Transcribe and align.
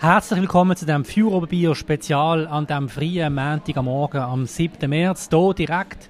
Herzlich 0.00 0.38
willkommen 0.42 0.76
zu 0.76 0.86
dem 0.86 1.04
Führerbier 1.04 1.74
Spezial 1.74 2.46
an 2.46 2.68
dem 2.68 2.88
freien 2.88 3.34
Montag 3.34 3.76
am 3.78 3.86
Morgen 3.86 4.18
am 4.18 4.46
7. 4.46 4.88
März. 4.88 5.28
Hier 5.28 5.54
direkt 5.54 6.08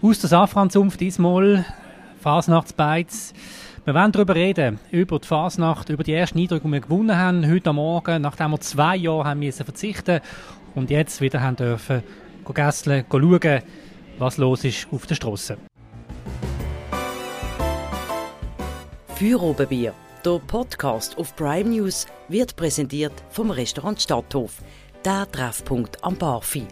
aus 0.00 0.20
der 0.20 0.28
Safranzunft 0.28 1.00
diesmal 1.00 1.64
Fasnachtsbeiz. 2.20 3.34
Wir 3.84 3.94
wollen 3.94 4.12
darüber 4.12 4.36
reden, 4.36 4.78
über 4.92 5.18
die 5.18 5.26
Fasnacht, 5.26 5.88
über 5.88 6.04
die 6.04 6.12
ersten 6.12 6.38
Eindrücke, 6.38 6.68
die 6.68 6.72
wir 6.74 6.80
gewonnen 6.80 7.18
haben 7.18 7.50
heute 7.50 7.72
Morgen, 7.72 8.22
nachdem 8.22 8.52
wir 8.52 8.60
zwei 8.60 8.94
Jahre 8.94 9.24
haben 9.24 9.40
müssen 9.40 9.64
verzichten 9.64 10.20
und 10.76 10.90
jetzt 10.90 11.20
wieder 11.20 11.42
haben 11.42 11.56
dürfen 11.56 12.04
gästeln, 12.54 13.06
schauen, 13.10 13.62
was 14.18 14.36
los 14.36 14.62
ist 14.62 14.86
auf 14.92 15.04
der 15.04 15.16
Straße. 15.16 15.58
Feuerobenbier, 19.16 19.94
der 20.26 20.40
Podcast 20.40 21.16
auf 21.18 21.36
Prime 21.36 21.70
News, 21.70 22.04
wird 22.28 22.56
präsentiert 22.56 23.12
vom 23.30 23.52
Restaurant 23.52 24.02
Stadthof, 24.02 24.60
der 25.04 25.30
Treffpunkt 25.30 26.02
am 26.02 26.16
Barfi. 26.16 26.64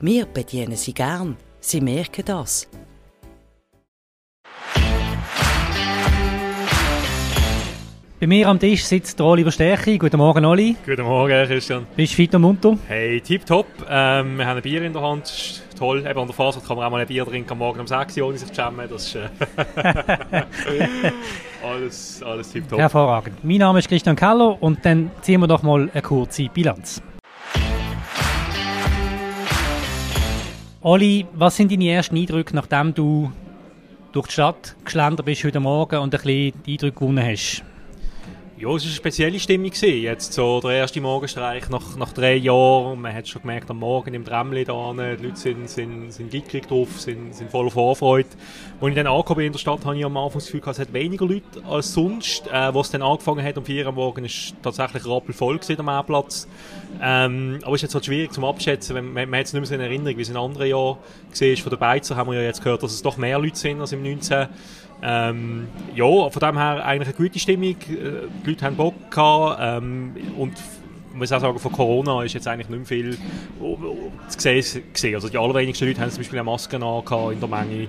Wir 0.00 0.26
bedienen 0.26 0.74
Sie 0.74 0.92
gern, 0.92 1.36
Sie 1.60 1.80
merken 1.80 2.24
das. 2.24 2.68
Bei 8.18 8.26
mir 8.26 8.48
am 8.48 8.58
Tisch 8.58 8.84
sitzt 8.84 9.20
der 9.20 9.24
Oliver 9.26 9.52
Stärchi. 9.52 9.96
Guten 9.96 10.18
Morgen, 10.18 10.44
Oli. 10.44 10.76
Guten 10.84 11.04
Morgen, 11.04 11.46
Christian. 11.46 11.86
Bist 11.96 12.12
du 12.12 12.16
fit 12.16 12.34
und 12.34 12.42
munter? 12.42 12.76
Hey, 12.88 13.20
tipptopp. 13.20 13.66
Ähm, 13.88 14.36
wir 14.36 14.46
haben 14.46 14.56
ein 14.56 14.62
Bier 14.62 14.82
in 14.82 14.92
der 14.92 15.00
Hand. 15.00 15.62
Toll. 15.80 16.06
Eben 16.06 16.20
an 16.20 16.26
der 16.26 16.34
Phase 16.34 16.60
kann 16.60 16.76
man 16.76 16.84
auch 16.84 16.90
mal 16.90 17.00
ein 17.00 17.06
Bier 17.06 17.24
trinken 17.24 17.52
am 17.52 17.56
Morgen 17.56 17.80
um 17.80 17.86
6 17.86 18.14
Uhr, 18.18 18.26
ohne 18.26 18.36
sich 18.36 18.52
zu 18.52 18.54
schämen. 18.54 18.86
Das 18.86 19.06
ist 19.06 19.14
äh 19.14 19.28
alles, 21.66 22.22
alles 22.22 22.52
tipptopp. 22.52 22.78
Hervorragend. 22.78 23.42
Mein 23.42 23.56
Name 23.56 23.78
ist 23.78 23.88
Christian 23.88 24.14
Keller 24.14 24.62
und 24.62 24.84
dann 24.84 25.10
ziehen 25.22 25.40
wir 25.40 25.46
doch 25.46 25.62
mal 25.62 25.88
eine 25.90 26.02
kurze 26.02 26.50
Bilanz. 26.50 27.00
Oli, 30.82 31.26
was 31.32 31.56
sind 31.56 31.72
deine 31.72 31.88
ersten 31.88 32.18
Eindrücke, 32.18 32.54
nachdem 32.54 32.92
du 32.92 33.32
durch 34.12 34.26
die 34.26 34.34
Stadt 34.34 34.76
geschlendert 34.84 35.24
bist 35.24 35.44
heute 35.44 35.60
Morgen 35.60 35.96
und 35.96 36.14
ein 36.14 36.20
bisschen 36.22 36.52
die 36.66 36.72
Eindrücke 36.72 36.98
gewonnen 36.98 37.24
hast? 37.24 37.64
Ja, 38.60 38.68
es 38.74 38.82
war 38.82 38.88
eine 38.88 38.94
spezielle 38.94 39.40
Stimmung. 39.40 39.70
Gewesen. 39.70 40.02
Jetzt 40.02 40.34
so 40.34 40.60
der 40.60 40.72
erste 40.72 41.00
Morgenstreich 41.00 41.70
nach, 41.70 41.96
nach 41.96 42.12
drei 42.12 42.34
Jahren. 42.34 43.00
Man 43.00 43.14
hat 43.14 43.26
schon 43.26 43.40
gemerkt, 43.40 43.70
am 43.70 43.78
Morgen 43.78 44.12
im 44.12 44.22
Tramli 44.22 44.66
da 44.66 44.92
die 44.92 45.24
Leute 45.24 45.36
sind, 45.36 45.70
sind, 45.70 46.12
sind 46.12 46.30
gickrig 46.30 46.68
drauf, 46.68 47.00
sind, 47.00 47.34
sind 47.34 47.50
voller 47.50 47.70
Vorfreude. 47.70 48.28
Als 48.78 48.90
ich 48.90 48.94
dann 48.94 49.06
angekommen 49.06 49.38
bin 49.38 49.46
in 49.46 49.52
der 49.52 49.58
Stadt, 49.58 49.86
habe 49.86 49.96
ich 49.96 50.04
am 50.04 50.14
Anfang 50.14 50.40
das 50.40 50.50
Gefühl, 50.50 50.60
es 50.66 50.78
hat 50.78 50.92
weniger 50.92 51.24
Leute 51.24 51.64
als 51.66 51.94
sonst. 51.94 52.48
Äh, 52.48 52.74
was 52.74 52.90
dann 52.90 53.00
angefangen 53.00 53.42
hat 53.42 53.56
um 53.56 53.64
vier 53.64 53.86
Uhr 53.86 53.92
Morgen, 53.92 54.26
ist 54.26 54.54
tatsächlich 54.62 55.06
rappelvoll 55.06 55.58
am 55.78 55.84
Marktplatz. 55.86 56.46
Ähm, 57.00 57.60
aber 57.62 57.76
es 57.76 57.78
ist 57.78 57.82
jetzt 57.84 57.94
halt 57.94 58.04
schwierig 58.04 58.30
zum 58.34 58.44
Abschätzen. 58.44 58.94
Man, 58.94 59.10
man, 59.14 59.30
man 59.30 59.40
hat 59.40 59.46
es 59.46 59.54
nicht 59.54 59.60
mehr 59.60 59.68
so 59.68 59.74
in 59.74 59.80
Erinnerung, 59.80 60.18
wie 60.18 60.22
es 60.22 60.28
in 60.28 60.36
anderen 60.36 60.68
Jahren 60.68 60.98
war. 60.98 61.56
Von 61.56 61.70
den 61.70 61.78
Beizer 61.78 62.14
haben 62.14 62.30
wir 62.30 62.38
ja 62.38 62.46
jetzt 62.46 62.62
gehört, 62.62 62.82
dass 62.82 62.92
es 62.92 63.00
doch 63.00 63.16
mehr 63.16 63.38
Leute 63.38 63.56
sind 63.56 63.80
als 63.80 63.92
im 63.92 64.02
19. 64.02 64.48
Ähm, 65.02 65.68
ja, 65.94 66.04
von 66.04 66.40
dem 66.40 66.58
her 66.58 66.84
eigentlich 66.84 67.08
eine 67.08 67.16
gute 67.16 67.38
Stimmung. 67.38 67.70
Äh, 67.70 68.28
die 68.44 68.50
Leute 68.50 68.64
haben 68.64 68.76
Bock 68.76 69.10
gehabt, 69.10 69.58
ähm, 69.60 70.12
und 70.36 70.52
muss 71.14 71.32
auch 71.32 71.40
sagen, 71.40 71.58
von 71.58 71.72
Corona 71.72 72.22
ist 72.22 72.34
jetzt 72.34 72.46
eigentlich 72.46 72.68
nicht 72.68 72.78
mehr 72.78 72.86
viel 72.86 73.18
zu 74.28 74.38
sehen. 74.38 75.14
Also 75.14 75.28
die 75.28 75.38
allerwenigsten 75.38 75.88
Leute 75.88 76.00
haben 76.00 76.10
zum 76.10 76.18
Beispiel 76.18 76.38
eine 76.38 76.44
Maske 76.44 76.76
an 76.76 77.32
in 77.32 77.40
der 77.40 77.48
Menge. 77.48 77.88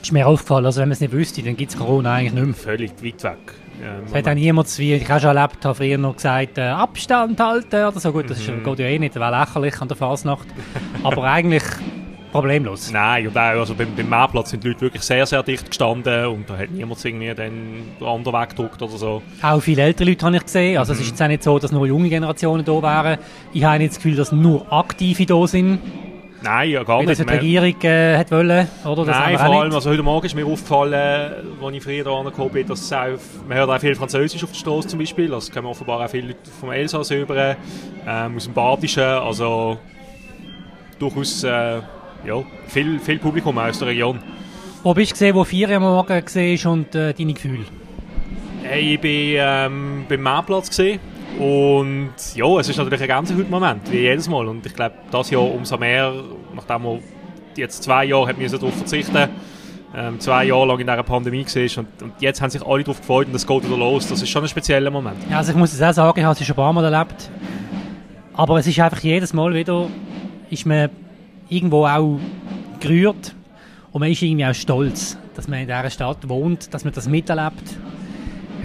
Ist 0.00 0.12
mir 0.12 0.26
aufgefallen, 0.26 0.66
also 0.66 0.80
wenn 0.80 0.88
man 0.88 0.94
es 0.94 1.00
nicht 1.00 1.12
wüsste, 1.12 1.42
dann 1.42 1.56
gibt 1.56 1.72
es 1.72 1.78
Corona 1.78 2.14
eigentlich 2.14 2.32
nicht 2.32 2.44
mehr. 2.44 2.54
Völlig 2.54 2.90
weit 3.04 3.22
weg. 3.22 3.54
Ähm, 3.80 4.04
es 4.06 4.14
hat 4.14 4.28
auch 4.28 4.34
niemand, 4.34 4.78
wie 4.78 4.94
ich 4.94 5.12
auch 5.12 5.20
schon 5.20 5.36
erlebt 5.36 5.64
habe, 5.64 5.74
früher 5.74 5.98
noch 5.98 6.16
gesagt, 6.16 6.58
äh, 6.58 6.62
Abstand 6.62 7.38
halten 7.38 7.84
oder 7.84 8.00
so. 8.00 8.12
Gut, 8.12 8.28
das 8.28 8.46
mhm. 8.46 8.58
ist, 8.58 8.64
geht 8.64 8.78
ja 8.80 8.86
eh 8.86 8.98
nicht, 8.98 9.14
das 9.14 9.20
wäre 9.20 9.38
lächerlich 9.38 9.80
an 9.80 9.88
der 9.88 9.96
Fasnacht. 9.96 10.48
Aber 11.04 11.22
eigentlich 11.30 11.62
problemlos. 12.32 12.90
Nein, 12.90 13.28
und 13.28 13.36
auch, 13.36 13.40
also 13.40 13.74
beim, 13.74 13.94
beim 13.94 14.08
Marktplatz 14.08 14.50
sind 14.50 14.64
die 14.64 14.68
Leute 14.68 14.80
wirklich 14.80 15.02
sehr, 15.02 15.24
sehr 15.26 15.42
dicht 15.42 15.66
gestanden 15.66 16.26
und 16.26 16.50
da 16.50 16.56
hat 16.56 16.70
niemand 16.70 17.04
irgendwie 17.04 17.34
den 17.34 17.84
anderen 18.00 18.40
weggedruckt 18.40 18.82
oder 18.82 18.96
so. 18.96 19.22
Auch 19.42 19.60
viele 19.60 19.82
ältere 19.82 20.08
Leute 20.08 20.26
habe 20.26 20.36
ich 20.36 20.42
gesehen. 20.42 20.78
Also 20.78 20.92
mhm. 20.92 20.98
es 20.98 21.04
ist 21.04 21.10
jetzt 21.10 21.22
auch 21.22 21.28
nicht 21.28 21.42
so, 21.42 21.58
dass 21.58 21.70
nur 21.70 21.86
junge 21.86 22.08
Generationen 22.08 22.64
da 22.64 22.82
wären. 22.82 23.18
Ich 23.52 23.62
habe 23.62 23.78
nicht 23.78 23.90
das 23.90 23.96
Gefühl, 23.98 24.16
dass 24.16 24.32
nur 24.32 24.72
Aktive 24.72 25.26
da 25.26 25.46
sind. 25.46 25.78
Nein, 26.42 26.70
ja, 26.70 26.82
gar 26.82 27.00
Wie 27.00 27.06
nicht. 27.06 27.20
das 27.20 27.26
die 27.26 27.32
Regierung 27.32 27.80
äh, 27.82 28.16
hat 28.16 28.30
wollen, 28.32 28.66
oder? 28.84 29.04
Das 29.04 29.16
Nein, 29.16 29.38
vor 29.38 29.60
allem, 29.60 29.72
also 29.72 29.90
heute 29.90 30.02
Morgen 30.02 30.26
ist 30.26 30.34
mir 30.34 30.44
aufgefallen, 30.44 31.32
als 31.62 31.74
ich 31.76 31.82
früher 31.84 32.06
angekommen 32.08 32.50
bin, 32.50 32.66
dass 32.66 32.92
auch, 32.92 33.06
man 33.46 33.58
hört 33.58 33.70
auch 33.70 33.78
viel 33.78 33.94
Französisch 33.94 34.42
auf 34.42 34.50
der 34.50 34.58
Straße 34.58 34.88
zum 34.88 34.98
Beispiel, 34.98 35.32
also 35.32 35.52
kommen 35.52 35.68
offenbar 35.68 36.04
auch 36.04 36.10
viele 36.10 36.28
Leute 36.28 36.50
vom 36.58 36.72
Elsass 36.72 37.12
rüber, 37.12 37.56
ähm, 38.08 38.36
aus 38.36 38.44
dem 38.44 38.54
Badischen, 38.54 39.04
also 39.04 39.78
durchaus 40.98 41.44
äh, 41.44 41.78
ja, 42.26 42.42
viel, 42.66 42.98
viel 42.98 43.18
Publikum 43.18 43.58
aus 43.58 43.78
der 43.78 43.88
Region. 43.88 44.18
Wo 44.82 44.94
bist 44.94 45.12
du 45.12 45.14
gesehen, 45.14 45.34
wo 45.34 45.44
vier 45.44 45.70
am 45.70 45.82
Morgen 45.82 46.22
siehst 46.26 46.66
und 46.66 46.94
äh, 46.94 47.14
deine 47.14 47.34
Gefühle? 47.34 47.64
Hey, 48.62 48.94
ich 48.94 49.00
bin 49.00 49.36
ähm, 49.38 50.04
beim 50.08 50.22
Marktplatz 50.22 50.68
gesehen 50.68 51.00
und 51.38 52.14
ja, 52.34 52.58
es 52.58 52.68
ist 52.68 52.76
natürlich 52.76 53.02
ein 53.02 53.08
ganz 53.08 53.32
guter 53.32 53.50
Moment, 53.50 53.90
wie 53.90 53.98
jedes 53.98 54.28
Mal. 54.28 54.48
Und 54.48 54.64
ich 54.66 54.74
glaube, 54.74 54.96
das 55.10 55.30
Jahr 55.30 55.42
umso 55.42 55.76
mehr, 55.78 56.12
nachdem 56.54 56.82
wir 56.84 57.00
jetzt 57.56 57.82
zwei 57.82 58.04
Jahre 58.06 58.28
haben 58.28 58.38
müssen 58.38 58.58
darauf 58.58 58.74
verzichten 58.74 59.28
ähm, 59.94 60.18
zwei 60.20 60.44
Jahre 60.44 60.66
lang 60.66 60.80
in 60.80 60.86
dieser 60.86 61.02
Pandemie 61.02 61.44
war 61.44 61.78
und, 61.78 62.02
und, 62.02 62.12
jetzt 62.20 62.40
haben 62.40 62.50
sich 62.50 62.64
alle 62.64 62.82
darauf 62.82 63.00
gefreut 63.00 63.28
und 63.28 63.34
es 63.34 63.46
geht 63.46 63.64
wieder 63.64 63.76
los. 63.76 64.08
Das 64.08 64.22
ist 64.22 64.30
schon 64.30 64.42
ein 64.42 64.48
spezieller 64.48 64.90
Moment. 64.90 65.16
Ja, 65.30 65.38
also 65.38 65.52
ich 65.52 65.58
muss 65.58 65.72
es 65.72 65.82
auch 65.82 65.92
sagen, 65.92 66.18
ich 66.18 66.24
habe 66.24 66.38
es 66.38 66.46
schon 66.46 66.54
ein 66.54 66.56
paar 66.56 66.72
Mal 66.72 66.84
erlebt. 66.84 67.30
Aber 68.34 68.58
es 68.58 68.66
ist 68.66 68.80
einfach 68.80 69.00
jedes 69.00 69.34
Mal 69.34 69.52
wieder, 69.52 69.88
ist 70.48 70.64
man 70.64 70.88
irgendwo 71.52 71.86
auch 71.86 72.18
gerührt 72.80 73.34
und 73.92 74.00
man 74.00 74.10
ist 74.10 74.22
irgendwie 74.22 74.46
auch 74.46 74.54
stolz, 74.54 75.16
dass 75.34 75.48
man 75.48 75.60
in 75.60 75.66
dieser 75.66 75.90
Stadt 75.90 76.28
wohnt, 76.28 76.72
dass 76.72 76.84
man 76.84 76.92
das 76.92 77.08
miterlebt. 77.08 77.62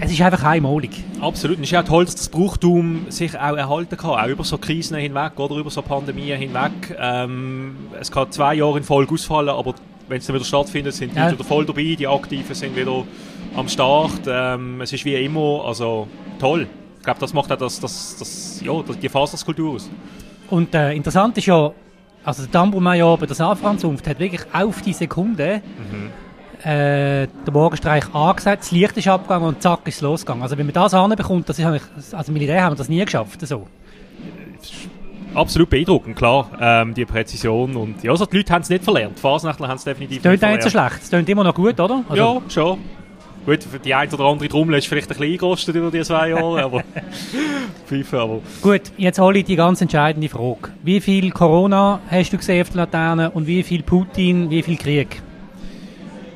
Es 0.00 0.12
ist 0.12 0.20
einfach 0.22 0.44
einmalig. 0.44 0.90
Absolut. 1.20 1.56
Es 1.56 1.64
ist 1.64 1.70
ja 1.72 1.82
toll, 1.82 2.04
dass 2.04 2.14
das 2.14 2.28
Brauchtum 2.28 3.06
sich 3.08 3.36
auch 3.36 3.56
erhalten 3.56 3.96
kann, 3.96 4.10
auch 4.10 4.28
über 4.28 4.44
so 4.44 4.56
Krisen 4.56 4.96
hinweg 4.96 5.38
oder 5.38 5.56
über 5.56 5.70
so 5.70 5.82
Pandemien 5.82 6.38
hinweg. 6.38 6.96
Ähm, 6.98 7.76
es 8.00 8.10
kann 8.10 8.30
zwei 8.30 8.54
Jahre 8.54 8.78
in 8.78 8.84
Folge 8.84 9.14
ausfallen, 9.14 9.48
aber 9.48 9.74
wenn 10.06 10.18
es 10.18 10.26
dann 10.26 10.36
wieder 10.36 10.44
stattfindet, 10.44 10.94
sind 10.94 11.14
die 11.14 11.18
ja. 11.18 11.32
wieder 11.32 11.42
voll 11.42 11.66
dabei, 11.66 11.96
die 11.98 12.06
Aktiven 12.06 12.54
sind 12.54 12.76
wieder 12.76 13.04
am 13.56 13.68
Start. 13.68 14.20
Ähm, 14.26 14.80
es 14.80 14.92
ist 14.92 15.04
wie 15.04 15.16
immer, 15.16 15.64
also 15.64 16.06
toll. 16.38 16.68
Ich 16.98 17.04
glaube, 17.04 17.20
das 17.20 17.34
macht 17.34 17.50
auch 17.50 17.58
das, 17.58 17.80
das, 17.80 18.16
das, 18.18 18.62
ja, 18.64 18.72
die 18.82 19.08
Faserskultur 19.08 19.74
aus. 19.74 19.90
Und 20.48 20.74
äh, 20.74 20.92
interessant 20.92 21.36
ist 21.38 21.46
ja, 21.46 21.72
also 22.24 22.42
der 22.42 22.50
Tambourmajor 22.50 23.18
bei 23.18 23.26
der 23.26 23.34
Safranzunft 23.34 24.06
hat 24.06 24.18
wirklich 24.18 24.42
auf 24.52 24.82
die 24.82 24.92
Sekunde 24.92 25.62
mhm. 25.90 26.68
äh, 26.70 27.26
den 27.26 27.52
Morgenstreich 27.52 28.14
angesagt, 28.14 28.62
das 28.62 28.70
Licht 28.70 28.96
ist 28.96 29.08
abgegangen 29.08 29.48
und 29.48 29.62
zack 29.62 29.80
ist 29.86 29.96
es 29.96 30.00
losgegangen. 30.02 30.42
Also 30.42 30.58
wenn 30.58 30.66
man 30.66 30.74
das 30.74 30.94
anbekommt, 30.94 31.48
das 31.48 31.58
ist, 31.58 32.14
also 32.14 32.32
Militär 32.32 32.62
haben 32.62 32.72
wir 32.72 32.78
das 32.78 32.88
nie 32.88 33.04
geschafft. 33.04 33.46
So. 33.46 33.66
Absolut 35.34 35.70
beeindruckend, 35.70 36.16
klar, 36.16 36.50
ähm, 36.60 36.94
die 36.94 37.04
Präzision 37.04 37.76
und 37.76 38.02
ja, 38.02 38.10
also 38.10 38.26
die 38.26 38.38
Leute 38.38 38.52
haben 38.52 38.62
es 38.62 38.70
nicht 38.70 38.82
verlernt, 38.82 39.18
die 39.18 39.20
Fasnächtler 39.20 39.68
haben 39.68 39.76
es 39.76 39.84
definitiv 39.84 40.16
nicht 40.16 40.22
verlernt. 40.22 40.42
Das 40.42 40.64
nicht 40.64 40.72
so 40.72 40.78
schlecht, 40.78 41.02
es 41.02 41.10
klingt 41.10 41.28
immer 41.28 41.44
noch 41.44 41.54
gut, 41.54 41.78
oder? 41.78 42.02
Also, 42.08 42.22
ja, 42.22 42.50
schon. 42.50 42.78
Gut, 43.48 43.64
für 43.64 43.78
die 43.78 43.94
eine 43.94 44.12
oder 44.12 44.24
andere 44.24 44.46
Trommel 44.46 44.76
ist 44.76 44.88
vielleicht 44.88 45.06
ein 45.06 45.16
bisschen 45.16 45.32
eingerostet 45.32 45.74
über 45.74 45.90
die 45.90 46.02
zwei 46.02 46.28
Jahre, 46.28 46.62
aber 46.64 46.84
FIFA, 47.86 48.22
aber... 48.22 48.40
Gut, 48.60 48.82
jetzt 48.98 49.18
hole 49.18 49.38
ich 49.38 49.46
die 49.46 49.56
ganz 49.56 49.80
entscheidende 49.80 50.28
Frage. 50.28 50.68
Wie 50.82 51.00
viel 51.00 51.30
Corona 51.30 51.98
hast 52.10 52.30
du 52.30 52.36
gesehen 52.36 52.60
auf 52.60 52.68
der 52.68 52.76
Laterne 52.82 53.30
und 53.30 53.46
wie 53.46 53.62
viel 53.62 53.82
Putin, 53.82 54.50
wie 54.50 54.62
viel 54.62 54.76
Krieg? 54.76 55.22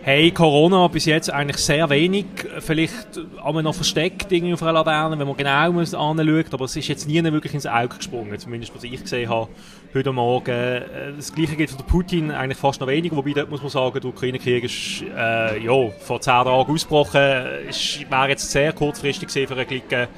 Hey, 0.04 0.32
Corona 0.32 0.88
bis 0.88 1.04
jetzt 1.04 1.32
eigentlich 1.32 1.58
sehr 1.58 1.88
wenig. 1.88 2.26
Vielleicht 2.58 3.20
haben 3.40 3.54
wir 3.54 3.62
noch 3.62 3.76
versteckt 3.76 4.32
irgendwie 4.32 4.54
auf 4.54 4.62
einer 4.64 4.72
Laterne, 4.72 5.16
wenn 5.16 5.28
man 5.28 5.36
genau 5.36 5.80
anschaut. 5.80 6.52
Aber 6.52 6.64
es 6.64 6.74
ist 6.74 6.88
jetzt 6.88 7.06
nie 7.06 7.22
wirklich 7.22 7.54
ins 7.54 7.68
Auge 7.68 7.98
gesprungen, 7.98 8.36
zumindest 8.36 8.74
was 8.74 8.82
ich 8.82 9.00
gesehen 9.00 9.30
habe 9.30 9.46
heute 9.94 10.10
Morgen. 10.10 10.50
Äh, 10.50 11.12
das 11.16 11.32
Gleiche 11.32 11.54
gilt 11.54 11.70
für 11.70 11.76
den 11.76 11.86
Putin 11.86 12.32
eigentlich 12.32 12.58
fast 12.58 12.80
noch 12.80 12.88
weniger. 12.88 13.14
Wobei, 13.14 13.32
dort 13.32 13.48
muss 13.48 13.62
man 13.62 13.70
sagen, 13.70 14.00
der 14.00 14.10
Ukraine-Krieg 14.10 14.64
ist 14.64 15.04
äh, 15.16 15.64
ja, 15.64 15.90
vor 16.00 16.20
zehn 16.20 16.32
Tagen 16.32 16.50
ausgebrochen. 16.50 17.20
Es 17.68 18.00
wäre 18.00 18.28
jetzt 18.28 18.50
sehr 18.50 18.72
kurzfristig 18.72 19.28
gewesen, 19.28 19.46
für 19.46 19.54
einen 19.54 19.68
Klick 19.68 20.08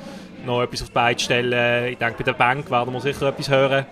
noch 0.46 0.62
etwas 0.62 0.80
auf 0.80 0.88
die 0.88 0.94
Beine 0.94 1.16
zu 1.18 1.26
stellen. 1.26 1.92
Ich 1.92 1.98
denke, 1.98 2.14
bei 2.16 2.24
der 2.24 2.32
Bank 2.32 2.70
werden 2.70 2.90
wir 2.90 3.00
sicher 3.02 3.28
etwas 3.28 3.50
hören. 3.50 3.84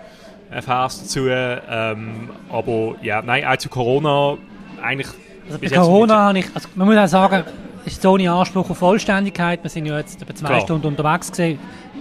Ein 0.49 0.63
Vers 0.63 1.01
dazu. 1.01 1.27
Ähm, 1.29 2.31
aber 2.49 2.95
ja, 3.03 3.21
nein, 3.21 3.45
auch 3.45 3.57
zu 3.57 3.69
Corona 3.69 4.39
eigentlich 4.81 5.09
also 5.47 5.59
bei 5.59 5.69
Corona 5.69 6.15
habe 6.15 6.39
ich, 6.39 6.45
also 6.53 6.67
man 6.75 6.87
muss 6.87 6.97
auch 6.97 7.07
sagen, 7.07 7.43
ist 7.85 8.01
so 8.01 8.11
ohne 8.11 8.31
Anspruch 8.31 8.69
auf 8.69 8.77
Vollständigkeit. 8.77 9.61
Wir 9.61 9.69
sind 9.69 9.85
ja 9.85 9.97
jetzt 9.97 10.21
über 10.21 10.33
zwei 10.33 10.47
Klar. 10.47 10.61
Stunden 10.61 10.87
unterwegs 10.87 11.29
gesehen. 11.29 11.59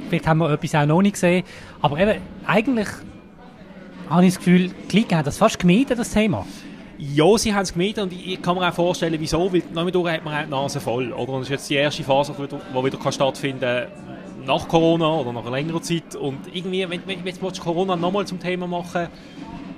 Vielleicht 0.08 0.26
haben 0.26 0.38
wir 0.38 0.50
etwas 0.50 0.74
auch 0.74 0.86
noch 0.86 1.02
nicht 1.02 1.14
gesehen. 1.14 1.44
Aber 1.80 1.98
eben, 1.98 2.20
eigentlich 2.46 2.88
habe 4.08 4.24
ich 4.24 4.34
das 4.34 4.38
Gefühl, 4.38 4.68
die 4.68 4.88
Klicken 4.88 5.18
haben 5.18 5.24
das 5.24 5.38
fast 5.38 5.58
gemieden, 5.58 5.96
das 5.96 6.10
Thema. 6.10 6.46
Ja, 6.98 7.36
sie 7.36 7.52
haben 7.52 7.62
es 7.62 7.72
gemieden 7.72 8.04
und 8.04 8.12
ich 8.12 8.40
kann 8.40 8.56
mir 8.56 8.68
auch 8.68 8.74
vorstellen, 8.74 9.16
wieso, 9.18 9.52
weil 9.52 9.62
damit 9.74 9.94
hat 9.96 10.24
man 10.24 10.34
auch 10.34 10.44
die 10.44 10.50
Nase 10.50 10.80
voll. 10.80 11.12
Oder? 11.12 11.32
Und 11.32 11.40
das 11.40 11.48
ist 11.48 11.50
jetzt 11.50 11.70
die 11.70 11.74
erste 11.74 12.04
Phase, 12.04 12.32
die 12.38 12.84
wieder 12.84 13.12
stattfinden 13.12 13.60
kann 13.60 13.86
nach 14.46 14.68
Corona 14.68 15.08
oder 15.08 15.32
nach 15.32 15.42
einer 15.42 15.50
längeren 15.52 15.82
Zeit. 15.82 16.14
Und 16.14 16.38
irgendwie, 16.52 16.88
wenn, 16.88 17.00
wenn 17.06 17.24
jetzt 17.24 17.60
Corona 17.60 17.96
nochmal 17.96 18.26
zum 18.26 18.38
Thema 18.38 18.66
machen 18.66 19.08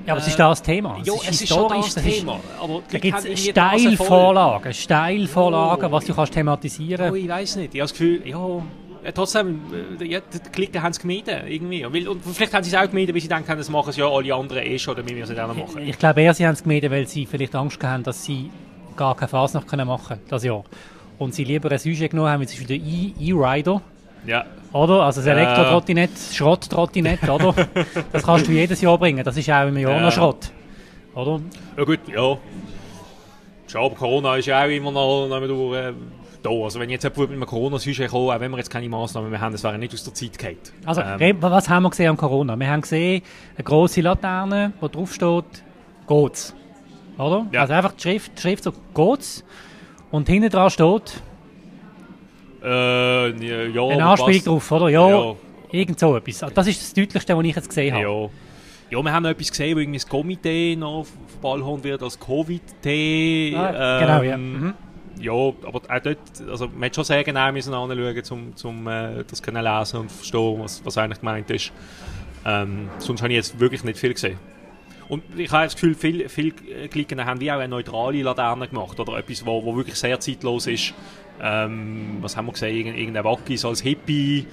ja, 0.07 0.13
aber 0.13 0.21
es 0.21 0.29
ist 0.29 0.39
das 0.39 0.63
Thema. 0.63 0.99
Ja, 1.05 1.15
es 1.29 1.41
ist 1.43 1.49
schon 1.49 1.69
das 1.69 1.95
Thema. 1.95 2.41
Aber 2.61 2.83
da 2.91 2.99
gibt 2.99 3.25
es 3.25 3.49
Steilvorlagen, 3.49 4.75
Steilvorlagen, 4.75 5.91
was 5.91 6.05
du 6.05 6.15
kannst 6.15 6.35
thematisieren. 6.35 7.11
Oh, 7.11 7.15
ich 7.15 7.29
weiß 7.29 7.57
nicht. 7.57 7.75
Ich 7.75 7.81
habe 7.81 7.89
das 7.89 7.93
Gefühl, 7.93 8.23
ja, 8.27 9.13
trotzdem, 9.13 9.61
ja, 10.01 10.21
die 10.21 10.51
Klicken 10.51 10.83
haben 10.83 10.93
es 10.93 11.01
gemieden, 11.01 11.47
irgendwie. 11.47 11.87
Und 12.07 12.23
vielleicht 12.23 12.55
haben 12.55 12.65
sie 12.65 12.75
es 12.75 12.77
auch 12.77 12.89
gemieden, 12.89 13.15
weil 13.15 13.21
sie 13.21 13.29
denken, 13.29 13.57
das 13.57 13.69
machen 13.69 13.91
es 13.91 13.97
ja 13.97 14.09
alle 14.09 14.35
anderen 14.35 14.63
eh 14.63 14.79
schon, 14.79 14.97
damit 14.97 15.15
wir 15.15 15.25
es 15.25 15.31
nicht 15.31 15.41
auch 15.41 15.49
machen. 15.49 15.83
Ich, 15.83 15.91
ich 15.91 15.99
glaube 15.99 16.23
eher, 16.23 16.35
sie 16.35 16.47
haben 16.47 16.55
es 16.55 16.63
gemieden, 16.63 16.91
weil 16.91 17.07
sie 17.07 17.27
vielleicht 17.27 17.55
Angst 17.55 17.83
haben, 17.83 18.03
dass 18.03 18.25
sie 18.25 18.51
gar 18.97 19.15
keine 19.15 19.29
Fasnacht 19.29 19.71
machen 19.77 20.07
können, 20.07 20.21
das 20.29 20.45
Jahr. 20.45 20.65
Und 21.19 21.35
sie 21.35 21.45
lieber 21.45 21.71
ein 21.71 21.79
Sujet 21.79 22.11
genommen 22.11 22.31
haben, 22.31 22.41
wie 22.43 22.47
zum 22.47 22.59
Beispiel 22.59 22.79
der 22.79 22.87
E-Rider. 23.21 23.83
Ja. 24.27 24.45
Oder? 24.73 25.03
Also 25.03 25.21
das 25.21 25.29
Elektrotrottinett, 25.29 26.11
äh. 26.11 26.35
Schrotttrottinett, 26.35 27.29
oder? 27.29 27.55
Das 28.13 28.23
kannst 28.23 28.49
du 28.49 28.53
jedes 28.53 28.81
Jahr 28.81 28.99
bringen. 28.99 29.25
Das 29.25 29.37
ist 29.37 29.49
auch 29.51 29.67
im 29.67 29.77
Jahr 29.77 30.01
noch 30.01 30.13
Schrott. 30.13 30.51
Oder? 31.15 31.41
Ja 31.77 31.85
gut, 31.85 32.01
ja. 32.09 32.37
Aber 33.77 33.95
Corona 33.97 34.37
ist 34.37 34.47
ja 34.47 34.65
auch 34.65 34.69
immer 34.69 34.93
noch, 34.93 35.27
noch 35.29 35.41
durch, 35.41 35.77
äh, 35.77 35.93
da. 36.45 36.51
Also 36.51 36.79
wenn 36.79 36.91
jetzt 36.91 37.03
jemand 37.03 37.19
mit 37.19 37.31
einem 37.33 37.47
Corona-Sujet 37.47 38.11
kommt, 38.11 38.31
auch 38.31 38.41
wenn 38.41 38.51
wir 38.51 38.59
jetzt 38.59 38.71
keine 38.71 38.89
Massnahmen 38.89 39.31
mehr 39.31 39.41
haben, 39.41 39.53
das 39.53 39.65
wäre 39.65 39.79
nicht 39.79 39.95
aus 39.95 40.05
der 40.05 40.15
Zeit 40.15 40.39
gefallen. 40.39 40.59
Also 40.85 41.01
ähm. 41.01 41.37
was 41.41 41.69
haben 41.69 41.83
wir 41.83 41.91
gesehen 41.91 42.11
an 42.11 42.17
Corona? 42.17 42.57
Wir 42.57 42.69
haben 42.69 42.83
gesehen, 42.83 43.23
eine 43.57 43.65
grosse 43.65 44.01
Laterne, 44.01 44.73
wo 44.81 44.89
drauf 44.89 45.13
steht, 45.13 45.45
geht's. 46.07 46.55
Oder? 47.19 47.47
Ja. 47.53 47.63
Also 47.63 47.75
einfach 47.75 47.93
die 47.93 48.03
Schrift, 48.03 48.33
die 48.37 48.43
Schrift 48.43 48.65
so, 48.65 48.73
geht's. 48.95 49.45
Und 50.11 50.29
hinten 50.29 50.51
dran 50.51 50.71
steht, 50.71 51.23
äh, 52.65 53.69
ja, 53.69 53.87
Ein 53.89 54.01
Anspielung 54.01 54.45
drauf, 54.45 54.73
oder? 54.73 54.89
Ja, 54.89 55.09
ja. 55.09 55.37
Irgend 55.71 55.99
so 55.99 56.17
etwas. 56.17 56.45
Das 56.55 56.67
ist 56.67 56.81
das 56.81 56.95
Deutlichste, 56.95 57.37
was 57.37 57.45
ich 57.45 57.57
jetzt 57.57 57.69
gesehen 57.69 57.95
habe. 57.95 58.03
Ja. 58.03 58.31
Ja, 58.91 59.03
wir 59.03 59.13
haben 59.13 59.23
noch 59.23 59.31
etwas 59.31 59.51
gesehen, 59.51 59.77
wo 59.77 59.81
irgendwie 59.81 59.99
das 59.99 60.09
Komitee 60.09 60.77
noch 60.77 60.99
auf 61.01 61.13
Ball 61.43 61.65
holen 61.65 61.83
wird 61.83 62.03
als 62.03 62.19
Covid-Tee. 62.21 63.55
Ah, 63.57 63.99
genau, 64.01 64.23
ja. 64.23 64.35
Ähm, 64.35 64.61
mhm. 64.61 64.75
Ja, 65.21 65.33
aber 65.33 65.81
auch 65.89 66.01
dort, 66.03 66.19
also 66.49 66.69
man 66.69 66.85
hat 66.85 66.95
schon 66.95 67.05
sehr 67.05 67.25
genau 67.25 67.51
müssen 67.53 67.73
anschauen, 67.73 68.23
um 68.31 68.57
zum, 68.57 68.87
äh, 68.87 69.25
das 69.29 69.43
können 69.43 69.65
lesen 69.65 70.01
und 70.01 70.13
verstehen, 70.13 70.61
was, 70.61 70.85
was 70.85 70.99
eigentlich 70.99 71.21
gemeint 71.21 71.51
ist. 71.51 71.73
Ähm, 72.45 72.89
sonst 72.99 73.23
habe 73.23 73.33
ich 73.33 73.37
jetzt 73.37 73.59
wirklich 73.59 73.85
nicht 73.85 73.99
viel 73.99 74.13
gesehen. 74.13 74.39
Und 75.09 75.23
ich 75.37 75.51
habe 75.51 75.65
das 75.65 75.75
Gefühl, 75.75 75.95
viele 75.95 76.29
viel 76.29 76.53
Klicken 76.91 77.25
haben 77.25 77.41
wie 77.41 77.51
auch 77.51 77.59
eine 77.59 77.69
neutrale 77.69 78.23
Laterne 78.23 78.69
gemacht 78.69 78.99
oder 78.99 79.19
etwas, 79.19 79.45
wo, 79.45 79.65
wo 79.65 79.77
wirklich 79.77 79.97
sehr 79.97 80.19
zeitlos 80.21 80.67
ist. 80.67 80.95
Ähm, 81.43 82.19
was 82.21 82.37
haben 82.37 82.47
wir 82.47 82.53
gesehen? 82.53 82.95
Irgendein 82.95 83.25
Wackis 83.25 83.65
als 83.65 83.81
Hippie. 83.83 84.47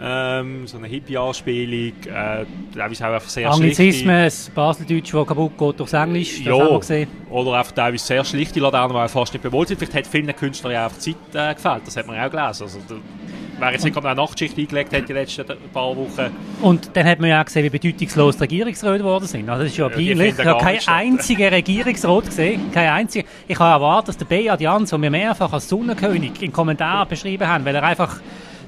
Ähm, 0.00 0.66
so 0.66 0.78
eine 0.78 0.86
Hippie-Anspielung. 0.86 1.92
Äh, 2.06 2.46
teilweise 2.74 3.08
auch 3.08 3.14
einfach 3.14 3.28
sehr 3.28 3.50
Anglizismen, 3.50 4.24
das 4.24 4.50
Baseldeutsch, 4.50 5.12
das 5.12 5.26
kaputt 5.26 5.58
geht 5.58 5.80
durchs 5.80 5.92
Englisch, 5.92 6.38
das 6.38 6.46
ja, 6.46 6.52
haben 6.52 6.70
wir 6.70 6.78
gesehen. 6.78 7.08
Oder 7.28 7.54
einfach 7.54 7.72
teilweise 7.72 8.04
sehr 8.04 8.24
schlichte 8.24 8.60
Laternen, 8.60 8.96
die 9.02 9.08
fast 9.08 9.32
nicht 9.32 9.42
bewollt 9.42 9.68
sind. 9.68 9.78
Vielleicht 9.78 9.94
hat 9.94 10.06
vielen 10.06 10.34
Künstlern 10.34 10.72
ja 10.72 10.84
einfach 10.84 10.98
Zeit 10.98 11.16
äh, 11.34 11.54
gefällt, 11.54 11.86
das 11.86 11.96
hat 11.96 12.06
man 12.06 12.18
auch 12.18 12.30
gelesen. 12.30 12.62
Also, 12.62 12.78
Wer 13.60 13.72
jetzt 13.72 13.84
nicht 13.84 13.96
eine 13.96 14.14
Nachtschicht 14.14 14.56
eingelegt 14.56 14.94
hat 14.94 15.06
die 15.06 15.12
letzten 15.12 15.44
paar 15.72 15.94
Wochen. 15.94 16.34
Und 16.62 16.90
dann 16.94 17.06
hat 17.06 17.20
man 17.20 17.28
ja 17.28 17.42
auch 17.42 17.44
gesehen, 17.44 17.64
wie 17.64 17.78
bedeutungslos 17.78 18.36
die 18.36 18.40
Regierungsräte 18.44 18.98
geworden 18.98 19.26
sind. 19.26 19.48
Also 19.50 19.64
das 19.64 19.72
ist 19.72 19.78
ja 19.78 19.88
peinlich. 19.90 20.38
Ich 20.38 20.46
habe 20.46 20.64
keinen 20.64 20.88
einzigen 20.88 21.48
Regierungsrat 21.48 22.24
gesehen. 22.24 22.72
Kein 22.72 22.88
einziger. 22.88 23.28
Ich 23.46 23.58
habe 23.58 23.72
erwartet, 23.72 24.08
dass 24.08 24.16
der 24.16 24.24
Beat 24.24 24.62
Jans, 24.62 24.88
den 24.88 25.02
wir 25.02 25.10
mehrfach 25.10 25.52
als 25.52 25.68
Sonnenkönig 25.68 26.40
in 26.40 26.52
Kommentaren 26.52 27.06
beschrieben 27.06 27.46
haben, 27.46 27.66
weil 27.66 27.74
er 27.74 27.82
einfach 27.82 28.18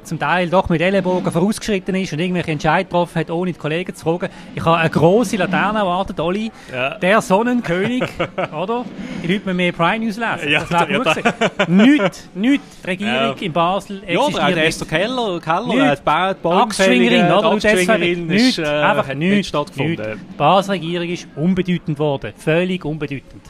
zum 0.04 0.18
Teil 0.18 0.50
doch 0.50 0.68
mit 0.68 0.80
Ellenbogen 0.80 1.30
vorausgeschritten 1.30 1.94
ist 1.94 2.12
und 2.12 2.18
irgendwelche 2.18 2.50
Entscheidungen 2.50 2.88
getroffen 2.88 3.20
hat, 3.20 3.30
ohne 3.30 3.52
die 3.52 3.58
Kollegen 3.58 3.94
zu 3.94 4.04
fragen. 4.04 4.28
Ich 4.54 4.64
habe 4.64 4.78
eine 4.78 4.90
grosse 4.90 5.36
Laterne 5.36 5.80
erwartet, 5.80 6.20
Oli. 6.20 6.50
Ja. 6.72 6.98
Der 6.98 7.20
Sonnenkönig, 7.20 8.04
oder? 8.56 8.84
Die 9.22 9.32
Leute 9.32 9.44
müssen 9.46 9.56
mehr 9.56 9.72
Prime 9.72 10.04
News 10.04 10.16
lesen. 10.16 10.50
Ja, 10.50 10.60
das 10.60 10.70
wäre 10.70 10.86
gut 10.98 11.14
gewesen. 11.14 11.76
Nichts, 11.76 12.28
nichts. 12.34 12.80
Die 12.82 12.86
Regierung 12.86 13.14
ja. 13.14 13.34
in 13.40 13.52
Basel 13.52 14.02
Ja, 14.06 14.20
oder 14.20 14.44
auch 14.44 14.52
der 14.52 14.66
Esther 14.66 14.86
Keller, 14.86 15.40
Keller 15.40 15.96
die 15.96 16.42
Baumschwingerin, 16.42 17.32
oder? 17.32 17.52
Axtschwingerin 17.52 18.30
ist 18.30 18.58
äh, 18.58 18.64
einfach 18.64 19.08
nicht, 19.14 19.30
nicht 19.30 19.48
stattgefunden. 19.48 19.96
Nicht. 19.96 20.20
Die 20.30 20.36
Basel-Regierung 20.36 21.08
ist 21.08 21.28
unbedeutend 21.36 21.96
geworden. 21.96 22.32
Völlig 22.36 22.84
unbedeutend. 22.84 23.42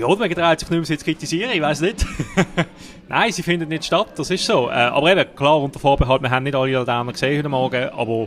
Ja, 0.00 0.08
man 0.08 0.30
getraut 0.30 0.58
sich 0.58 0.70
nicht 0.70 0.88
mehr 0.88 0.98
zu 0.98 1.04
kritisieren, 1.04 1.50
ich 1.52 1.60
weiß 1.60 1.82
nicht. 1.82 2.06
Nein, 3.10 3.32
sie 3.32 3.42
findet 3.42 3.68
nicht 3.68 3.84
statt, 3.84 4.08
das 4.16 4.30
ist 4.30 4.46
so. 4.46 4.70
Äh, 4.70 4.72
aber 4.72 5.12
eben, 5.12 5.36
klar, 5.36 5.60
unter 5.60 5.78
Vorbehalt, 5.78 6.22
wir 6.22 6.30
haben 6.30 6.44
nicht 6.44 6.54
alle 6.54 6.72
Laternen 6.72 7.12
gesehen 7.12 7.36
heute 7.36 7.50
Morgen, 7.50 7.90
aber 7.90 8.26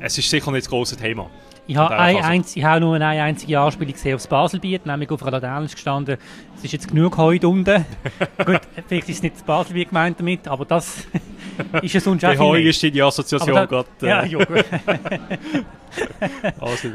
es 0.00 0.16
ist 0.16 0.30
sicher 0.30 0.50
nicht 0.50 0.64
das 0.64 0.70
große 0.70 0.96
Thema. 0.96 1.28
Ich 1.66 1.76
habe, 1.76 1.94
ein 1.94 2.16
einz, 2.24 2.56
ich 2.56 2.64
habe 2.64 2.80
nur 2.80 2.94
eine 2.94 3.06
einzige 3.06 3.60
Anspielung 3.60 3.92
gesehen 3.92 4.14
aufs 4.14 4.26
Baselbiet, 4.26 4.86
nämlich 4.86 5.10
auf 5.10 5.22
einer 5.22 5.32
Laterne 5.32 5.66
gestanden, 5.68 6.16
es 6.56 6.64
ist 6.64 6.72
jetzt 6.72 6.88
genug 6.88 7.18
heute 7.18 7.48
unten. 7.48 7.84
Gut, 8.38 8.60
vielleicht 8.86 9.08
ist 9.10 9.16
es 9.16 9.22
nicht 9.22 9.34
das 9.34 9.42
Baselbiet 9.42 9.90
gemeint 9.90 10.18
damit, 10.18 10.48
aber 10.48 10.64
das 10.64 11.06
ist 11.82 11.94
es 11.94 12.02
sonst 12.02 12.24
auch 12.24 12.38
Heu 12.38 12.62
ist 12.62 12.82
die 12.82 13.02
Assoziation 13.02 13.68
gerade. 13.68 13.88
Äh. 14.00 14.06
Ja, 14.06 14.24
ja, 14.24 14.38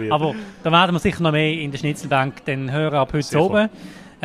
aber 0.09 0.33
da 0.63 0.71
werden 0.71 0.95
wir 0.95 0.99
sicher 0.99 1.21
noch 1.21 1.31
mehr 1.31 1.53
in 1.53 1.69
der 1.69 1.77
Schnitzelbank 1.77 2.43
dann 2.45 2.71
hören 2.71 2.95
ab 2.95 3.13
heute 3.13 3.21
sicher. 3.21 3.41
oben. 3.43 3.69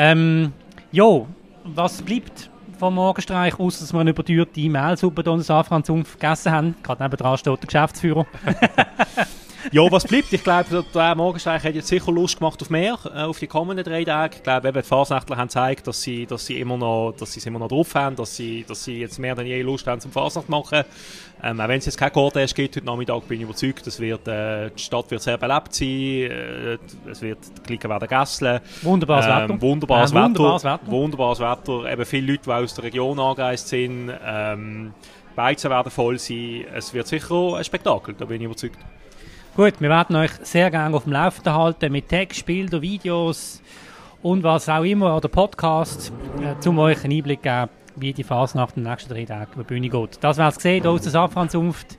Ähm, 0.03 0.55
jo, 0.93 1.27
was 1.63 2.01
bleibt 2.01 2.49
vom 2.79 2.95
Morgenstreich, 2.95 3.61
außer 3.61 3.81
dass 3.81 3.93
wir 3.93 4.01
eine 4.01 4.13
überteuerte 4.13 4.59
in 5.27 5.43
Safran 5.43 5.85
Sumpf 5.85 6.15
gegessen 6.15 6.53
haben? 6.53 6.75
Gerade 6.83 7.03
nebenan 7.03 7.37
steht 7.37 7.61
der 7.61 7.67
Geschäftsführer. 7.67 8.25
ja, 9.73 9.83
was 9.91 10.05
bleibt? 10.05 10.33
Ich 10.33 10.43
glaube, 10.43 10.85
der 10.93 11.15
Morgenstreich 11.15 11.63
hat 11.63 11.75
jetzt 11.75 11.89
sicher 11.89 12.11
Lust 12.11 12.39
gemacht 12.39 12.61
auf 12.61 12.71
mehr, 12.71 12.99
äh, 13.05 13.23
auf 13.23 13.39
die 13.39 13.47
kommenden 13.47 13.85
drei 13.85 14.05
Tage. 14.05 14.37
Ich 14.37 14.43
glaube, 14.43 14.69
eben 14.69 14.83
die 14.83 14.87
Fasnächtler 14.87 15.37
haben 15.37 15.47
gezeigt, 15.47 15.87
dass 15.87 16.03
sie, 16.03 16.27
dass 16.27 16.45
sie 16.47 16.59
immer 16.59 16.77
noch, 16.77 17.13
dass 17.17 17.33
sie 17.33 17.41
es 17.41 17.47
immer 17.47 17.61
noch 17.61 17.69
drauf 17.69 17.95
haben, 17.95 18.17
dass 18.17 18.35
sie, 18.35 18.65
dass 18.67 18.85
sie 18.85 18.99
jetzt 18.99 19.19
mehr 19.19 19.35
denn 19.35 19.47
je 19.47 19.63
Lust 19.63 19.87
haben 19.87 20.01
zum 20.01 20.11
Fasnacht 20.11 20.49
machen. 20.49 20.83
Ähm, 21.43 21.61
auch 21.61 21.69
wenn 21.69 21.79
es 21.79 21.87
jetzt 21.87 21.97
kein 21.97 22.13
Contest 22.13 22.55
gibt 22.55 22.77
heute 22.77 22.85
Nachmittag, 22.85 23.27
bin 23.29 23.39
ich 23.39 23.45
überzeugt, 23.45 23.87
das 23.87 24.01
wird, 24.01 24.27
äh, 24.27 24.71
die 24.71 24.83
Stadt 24.83 25.11
wird 25.11 25.23
sehr 25.23 25.39
belebt 25.39 25.73
sein, 25.73 25.87
äh, 25.87 26.79
es 27.09 27.23
wird, 27.23 27.39
die 27.57 27.63
Klicken 27.63 27.91
werden 27.91 28.09
gegessen. 28.09 28.61
Wunderbares 28.83 29.27
ähm, 29.27 29.33
Wetter. 29.33 29.63
Wunderbares, 29.63 30.11
äh, 30.11 30.15
Wetter, 30.15 30.25
wunderbares 30.27 30.65
Wetter. 30.65 30.87
Wunderbares 30.87 31.41
Wetter. 31.41 31.93
Eben 31.93 32.05
viele 32.05 32.33
Leute, 32.33 32.43
die 32.45 32.51
aus 32.51 32.75
der 32.75 32.85
Region 32.85 33.19
angereist 33.21 33.69
sind. 33.69 34.13
Ähm, 34.27 34.95
Beizen 35.37 35.71
werden 35.71 35.91
voll 35.91 36.19
sein. 36.19 36.65
Es 36.75 36.93
wird 36.93 37.07
sicher 37.07 37.55
ein 37.55 37.65
Spektakel, 37.65 38.15
da 38.19 38.25
bin 38.25 38.41
ich 38.41 38.47
überzeugt. 38.47 38.79
Gut, 39.57 39.81
wir 39.81 39.89
werden 39.89 40.17
euch 40.17 40.31
sehr 40.43 40.71
gerne 40.71 40.97
auf 40.97 41.05
dem 41.05 41.13
Laufenden 41.13 41.53
halten 41.53 41.93
mit 41.93 42.09
Text, 42.09 42.47
Bildern, 42.47 42.83
Videos 42.83 43.61
und 44.23 44.43
was 44.43 44.69
auch 44.69 44.85
immer, 44.85 45.17
oder 45.17 45.29
Podcasts, 45.29 46.13
äh, 46.41 46.69
um 46.69 46.79
euch 46.79 47.05
einen 47.05 47.17
Einblick 47.17 47.43
geben 47.43 47.69
wie 47.97 48.13
die 48.13 48.25
Fasnacht 48.25 48.77
in 48.77 48.85
den 48.85 48.91
nächsten 48.91 49.13
drei 49.13 49.25
Tagen 49.25 49.53
über 49.55 49.65
die 49.65 49.69
Bühne 49.69 49.89
geht. 49.89 50.19
Das 50.21 50.39
wäre 50.39 50.49
es 50.49 50.57
gesehen, 50.57 50.83
hier 50.83 50.91
aus 50.91 51.03
der 51.03 51.11
Safranzunft 51.11 51.99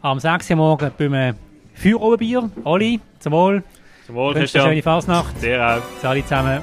am 0.00 0.18
6. 0.18 0.50
Uhr 0.50 0.56
morgen 0.56 0.90
beim 0.96 1.34
Feuerobenbier. 1.74 2.50
Oli, 2.64 3.00
zum 3.18 3.32
Wohl. 3.32 3.64
Zum 4.06 4.14
Wohl, 4.14 4.34
Christian. 4.34 4.68
schöne 4.68 4.82
Fasnacht. 4.82 5.38
Sehr 5.40 5.82
auch. 6.02 6.04
Alle 6.04 6.22
zusammen. 6.22 6.62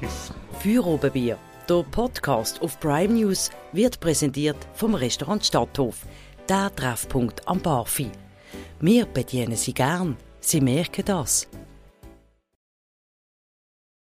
Tschüss. 0.00 0.32
Feuerobenbier, 0.58 1.38
der 1.68 1.84
Podcast 1.90 2.60
auf 2.62 2.78
Prime 2.80 3.14
News, 3.14 3.50
wird 3.72 4.00
präsentiert 4.00 4.56
vom 4.74 4.94
Restaurant 4.94 5.44
Stadthof, 5.44 6.06
der 6.48 6.74
Treffpunkt 6.74 7.46
am 7.46 7.60
Barfi. 7.60 8.10
Wir 8.80 9.04
bedienen 9.04 9.56
Sie 9.56 9.74
gern. 9.74 10.16
Sie 10.40 10.60
merken 10.62 11.04
das. 11.04 11.46